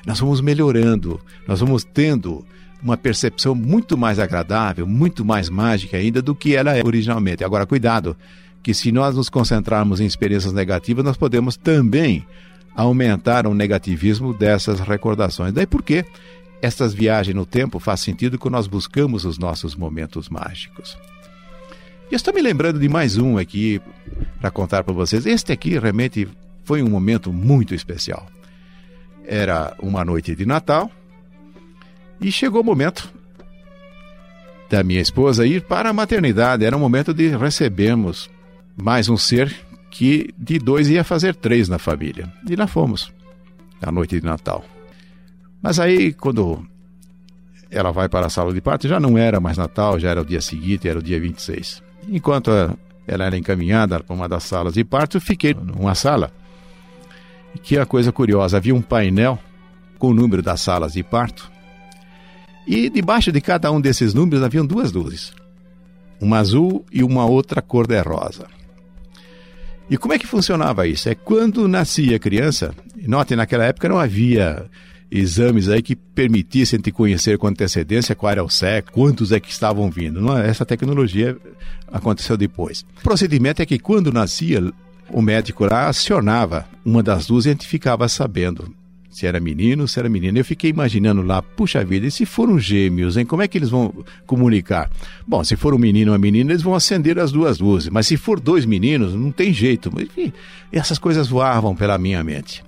nós 0.05 0.19
vamos 0.19 0.41
melhorando, 0.41 1.21
nós 1.47 1.61
vamos 1.61 1.85
tendo 1.85 2.45
uma 2.83 2.97
percepção 2.97 3.55
muito 3.55 3.97
mais 3.97 4.19
agradável, 4.19 4.87
muito 4.87 5.25
mais 5.25 5.49
mágica 5.49 5.97
ainda 5.97 6.21
do 6.21 6.35
que 6.35 6.57
ela 6.57 6.77
é 6.77 6.83
originalmente. 6.85 7.45
Agora, 7.45 7.67
cuidado, 7.67 8.17
que 8.63 8.75
se 8.75 8.93
nós 8.93 9.17
nos 9.17 9.29
concentrarmos 9.29 10.01
em 10.01 10.07
experiências 10.07 10.53
negativas, 10.53 11.05
nós 11.05 11.17
podemos 11.17 11.57
também 11.57 12.27
aumentar 12.75 13.47
o 13.47 13.55
negativismo 13.55 14.33
dessas 14.33 14.81
recordações. 14.81 15.53
Daí 15.53 15.67
por 15.67 15.83
que 15.83 16.05
estas 16.63 16.93
viagens 16.93 17.35
no 17.35 17.47
tempo 17.47 17.79
faz 17.79 18.01
sentido 18.01 18.39
quando 18.39 18.55
nós 18.55 18.67
buscamos 18.67 19.25
os 19.25 19.39
nossos 19.39 19.75
momentos 19.75 20.29
mágicos. 20.29 20.97
E 22.11 22.15
estou 22.15 22.35
me 22.35 22.43
lembrando 22.43 22.79
de 22.79 22.89
mais 22.89 23.17
um 23.17 23.39
aqui 23.39 23.81
para 24.41 24.51
contar 24.51 24.83
para 24.83 24.93
vocês. 24.93 25.25
Este 25.27 25.53
aqui 25.53 25.79
realmente 25.79 26.29
foi 26.65 26.83
um 26.83 26.89
momento 26.89 27.33
muito 27.33 27.75
especial. 27.75 28.27
Era 29.25 29.75
uma 29.79 30.05
noite 30.05 30.35
de 30.35 30.45
Natal 30.45 30.91
e 32.21 32.31
chegou 32.31 32.61
o 32.63 32.65
momento 32.65 33.13
da 34.69 34.83
minha 34.83 35.01
esposa 35.01 35.47
ir 35.47 35.63
para 35.63 35.91
a 35.91 35.93
maternidade. 35.93 36.65
Era 36.65 36.77
o 36.77 36.81
momento 36.81 37.15
de 37.15 37.29
recebermos 37.29 38.29
mais 38.81 39.09
um 39.09 39.17
ser 39.17 39.55
que 39.91 40.33
de 40.39 40.59
dois 40.59 40.89
ia 40.89 41.05
fazer 41.05 41.35
três 41.35 41.69
na 41.69 41.79
família. 41.79 42.33
E 42.49 42.57
lá 42.57 42.67
fomos, 42.67 43.13
na 43.81 43.91
noite 43.91 44.21
de 44.21 44.27
Natal. 44.27 44.65
Mas 45.63 45.79
aí, 45.79 46.13
quando 46.13 46.65
ela 47.71 47.93
vai 47.93 48.09
para 48.09 48.27
a 48.27 48.31
sala 48.31 48.53
de 48.53 48.61
parto, 48.61 48.89
já 48.89 48.99
não 48.99 49.19
era 49.19 49.41
mais 49.41 49.59
Natal, 49.59 49.99
já 49.99 50.11
era 50.11 50.23
o 50.23 50.25
dia 50.25 50.41
seguinte, 50.41 50.89
era 50.89 50.99
o 50.99 51.03
dia 51.03 51.21
26. 51.21 51.83
Enquanto 52.09 52.51
ela 53.07 53.25
era 53.25 53.37
encaminhada 53.37 54.01
para 54.01 54.15
uma 54.15 54.29
das 54.29 54.45
salas 54.45 54.75
de 54.75 54.85
parto, 54.85 55.17
eu 55.17 55.21
fiquei 55.21 55.55
numa 55.55 55.95
sala. 55.95 56.33
Que 57.63 57.77
é 57.77 57.81
a 57.81 57.87
coisa 57.87 58.13
curiosa, 58.13 58.57
havia 58.57 58.75
um 58.75 58.81
painel 58.81 59.39
com 59.99 60.09
o 60.09 60.15
número 60.15 60.43
das 60.43 60.61
salas 60.61 60.95
de 60.95 61.03
parto. 61.03 61.51
E 62.67 62.89
debaixo 62.89 63.33
de 63.33 63.41
cada 63.41 63.71
um 63.71 63.81
desses 63.81 64.15
números 64.15 64.43
haviam 64.43 64.65
duas 64.65 64.93
luzes. 64.93 65.33
Uma 66.21 66.39
azul 66.39 66.85
e 66.93 67.03
uma 67.03 67.27
outra 67.27 67.61
cor 67.61 67.87
de 67.87 68.01
rosa. 68.01 68.47
E 69.91 69.97
como 69.99 70.15
é 70.15 70.19
que 70.19 70.27
funcionava 70.27 70.87
isso? 70.87 71.09
É 71.09 71.17
quando 71.17 71.67
nascia 71.67 72.15
a 72.15 72.19
criança, 72.21 72.73
note, 73.09 73.35
naquela 73.35 73.65
época 73.65 73.89
não 73.89 73.99
havia 73.99 74.71
exames 75.11 75.69
aí 75.69 75.83
que 75.83 75.97
permitissem 75.97 76.79
te 76.79 76.93
conhecer 76.93 77.37
com 77.37 77.49
antecedência 77.49 78.15
qual 78.15 78.31
era 78.31 78.45
o 78.45 78.49
sexo, 78.49 78.93
quantos 78.93 79.33
é 79.33 79.41
que 79.41 79.51
estavam 79.51 79.91
vindo. 79.91 80.21
Não, 80.21 80.39
é? 80.39 80.49
essa 80.49 80.65
tecnologia 80.65 81.37
aconteceu 81.89 82.37
depois. 82.37 82.87
O 83.01 83.03
procedimento 83.03 83.61
é 83.61 83.67
que 83.67 83.81
quando 83.81 84.13
nascia, 84.13 84.73
o 85.11 85.21
médico 85.21 85.65
lá 85.65 85.89
acionava 85.89 86.67
uma 86.85 87.03
das 87.03 87.27
duas 87.27 87.45
e 87.45 87.49
a 87.49 87.53
gente 87.53 87.67
ficava 87.67 88.09
sabendo 88.09 88.73
se 89.11 89.27
era 89.27 89.41
menino, 89.41 89.89
se 89.89 89.99
era 89.99 90.09
menina. 90.09 90.39
Eu 90.39 90.45
fiquei 90.45 90.71
imaginando 90.71 91.21
lá, 91.23 91.43
puxa 91.43 91.85
vida, 91.85 92.07
e 92.07 92.11
se 92.11 92.25
foram 92.25 92.59
gêmeos, 92.59 93.17
hein? 93.17 93.27
Como 93.27 93.43
é 93.43 93.49
que 93.49 93.59
eles 93.59 93.69
vão 93.69 93.93
comunicar? 94.25 94.89
Bom, 95.27 95.43
se 95.43 95.57
for 95.57 95.75
um 95.75 95.79
menino 95.79 96.13
ou 96.13 96.15
uma 96.15 96.21
menina, 96.21 96.53
eles 96.53 96.63
vão 96.63 96.75
acender 96.75 97.19
as 97.19 97.33
duas 97.33 97.59
luzes. 97.59 97.89
Mas 97.89 98.07
se 98.07 98.17
for 98.17 98.39
dois 98.39 98.65
meninos, 98.65 99.15
não 99.15 99.33
tem 99.33 99.53
jeito. 99.53 99.91
Enfim, 100.01 100.33
essas 100.73 100.99
coisas 100.99 101.29
voavam 101.29 101.75
pela 101.75 101.99
minha 101.99 102.23
mente. 102.23 102.63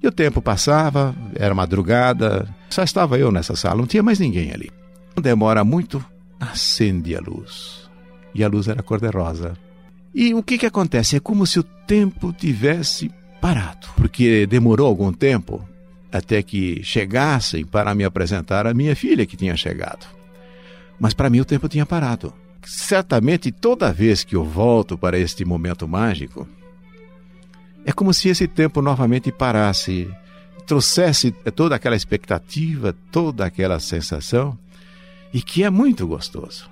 E 0.00 0.06
o 0.06 0.12
tempo 0.12 0.40
passava, 0.40 1.14
era 1.34 1.54
madrugada, 1.54 2.48
só 2.70 2.82
estava 2.82 3.18
eu 3.18 3.32
nessa 3.32 3.56
sala, 3.56 3.76
não 3.76 3.86
tinha 3.86 4.02
mais 4.02 4.18
ninguém 4.18 4.52
ali. 4.52 4.70
Não 5.16 5.22
demora 5.22 5.64
muito, 5.64 6.04
acende 6.38 7.16
a 7.16 7.20
luz. 7.20 7.88
E 8.34 8.44
a 8.44 8.48
luz 8.48 8.68
era 8.68 8.82
cor-de-rosa. 8.82 9.54
E 10.14 10.34
o 10.34 10.42
que, 10.42 10.58
que 10.58 10.66
acontece? 10.66 11.16
É 11.16 11.20
como 11.20 11.46
se 11.46 11.58
o 11.58 11.62
tempo 11.62 12.32
tivesse 12.32 13.10
parado, 13.44 13.88
porque 13.94 14.46
demorou 14.46 14.86
algum 14.86 15.12
tempo 15.12 15.62
até 16.10 16.42
que 16.42 16.82
chegassem 16.82 17.62
para 17.62 17.94
me 17.94 18.02
apresentar 18.02 18.66
a 18.66 18.72
minha 18.72 18.96
filha 18.96 19.26
que 19.26 19.36
tinha 19.36 19.54
chegado. 19.54 20.06
Mas 20.98 21.12
para 21.12 21.28
mim 21.28 21.40
o 21.40 21.44
tempo 21.44 21.68
tinha 21.68 21.84
parado. 21.84 22.32
Certamente 22.64 23.52
toda 23.52 23.92
vez 23.92 24.24
que 24.24 24.34
eu 24.34 24.42
volto 24.42 24.96
para 24.96 25.18
este 25.18 25.44
momento 25.44 25.86
mágico, 25.86 26.48
é 27.84 27.92
como 27.92 28.14
se 28.14 28.30
esse 28.30 28.48
tempo 28.48 28.80
novamente 28.80 29.30
parasse, 29.30 30.08
trouxesse 30.66 31.30
toda 31.54 31.76
aquela 31.76 31.96
expectativa, 31.96 32.96
toda 33.12 33.44
aquela 33.44 33.78
sensação, 33.78 34.58
e 35.34 35.42
que 35.42 35.62
é 35.62 35.68
muito 35.68 36.06
gostoso. 36.06 36.70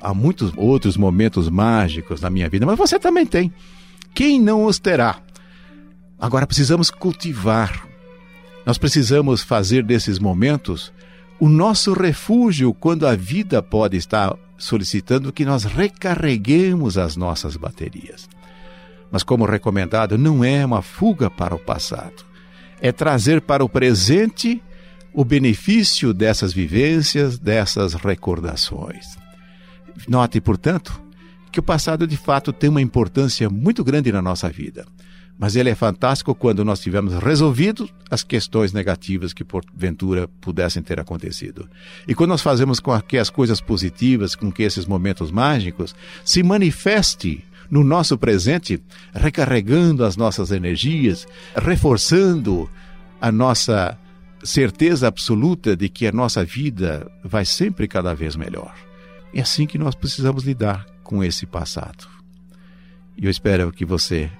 Há 0.00 0.12
muitos 0.12 0.52
outros 0.56 0.96
momentos 0.96 1.48
mágicos 1.48 2.20
na 2.20 2.28
minha 2.28 2.48
vida, 2.48 2.66
mas 2.66 2.76
você 2.76 2.98
também 2.98 3.24
tem. 3.24 3.52
Quem 4.12 4.40
não 4.40 4.64
os 4.64 4.80
terá? 4.80 5.22
Agora 6.18 6.46
precisamos 6.46 6.90
cultivar. 6.90 7.86
Nós 8.66 8.78
precisamos 8.78 9.42
fazer 9.42 9.82
desses 9.84 10.18
momentos 10.18 10.92
o 11.40 11.48
nosso 11.48 11.92
refúgio 11.92 12.74
quando 12.74 13.06
a 13.06 13.14
vida 13.14 13.62
pode 13.62 13.96
estar 13.96 14.36
solicitando 14.56 15.32
que 15.32 15.44
nós 15.44 15.64
recarreguemos 15.64 16.98
as 16.98 17.16
nossas 17.16 17.56
baterias 17.56 18.28
mas 19.10 19.22
como 19.22 19.44
recomendado, 19.44 20.18
não 20.18 20.44
é 20.44 20.64
uma 20.64 20.82
fuga 20.82 21.30
para 21.30 21.54
o 21.54 21.58
passado. 21.58 22.26
É 22.80 22.92
trazer 22.92 23.40
para 23.40 23.64
o 23.64 23.68
presente 23.68 24.62
o 25.12 25.24
benefício 25.24 26.12
dessas 26.12 26.52
vivências, 26.52 27.38
dessas 27.38 27.94
recordações. 27.94 29.16
Note, 30.06 30.40
portanto, 30.40 31.00
que 31.50 31.58
o 31.58 31.62
passado 31.62 32.06
de 32.06 32.16
fato 32.16 32.52
tem 32.52 32.70
uma 32.70 32.82
importância 32.82 33.48
muito 33.48 33.82
grande 33.82 34.12
na 34.12 34.22
nossa 34.22 34.48
vida. 34.48 34.86
Mas 35.38 35.54
ele 35.54 35.70
é 35.70 35.74
fantástico 35.74 36.34
quando 36.34 36.64
nós 36.64 36.80
tivermos 36.80 37.14
resolvido 37.14 37.88
as 38.10 38.24
questões 38.24 38.72
negativas 38.72 39.32
que 39.32 39.44
porventura 39.44 40.26
pudessem 40.40 40.82
ter 40.82 40.98
acontecido. 40.98 41.68
E 42.08 42.14
quando 42.14 42.30
nós 42.30 42.42
fazemos 42.42 42.80
com 42.80 43.00
que 43.00 43.16
as 43.16 43.30
coisas 43.30 43.60
positivas, 43.60 44.34
com 44.34 44.50
que 44.50 44.64
esses 44.64 44.84
momentos 44.84 45.30
mágicos 45.30 45.94
se 46.24 46.42
manifeste 46.42 47.44
no 47.70 47.84
nosso 47.84 48.18
presente, 48.18 48.82
recarregando 49.14 50.04
as 50.04 50.16
nossas 50.16 50.50
energias, 50.50 51.26
reforçando 51.54 52.68
a 53.20 53.30
nossa 53.30 53.96
certeza 54.42 55.06
absoluta 55.06 55.76
de 55.76 55.88
que 55.88 56.06
a 56.06 56.12
nossa 56.12 56.44
vida 56.44 57.10
vai 57.22 57.44
sempre 57.44 57.86
cada 57.86 58.14
vez 58.14 58.34
melhor. 58.34 58.74
É 59.32 59.42
assim 59.42 59.66
que 59.66 59.78
nós 59.78 59.94
precisamos 59.94 60.44
lidar 60.44 60.86
com 61.04 61.22
esse 61.22 61.46
passado. 61.46 62.08
E 63.16 63.24
eu 63.24 63.30
espero 63.30 63.70
que 63.70 63.84
você 63.84 64.30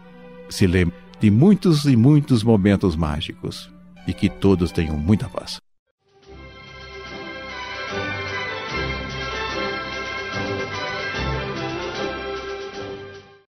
se 0.48 0.66
lembre 0.66 0.96
de 1.20 1.30
muitos 1.30 1.84
e 1.84 1.96
muitos 1.96 2.42
momentos 2.42 2.96
mágicos 2.96 3.70
e 4.06 4.12
que 4.12 4.28
todos 4.28 4.72
tenham 4.72 4.96
muita 4.96 5.28
paz. 5.28 5.58